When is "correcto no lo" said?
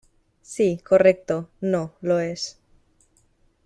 0.83-2.19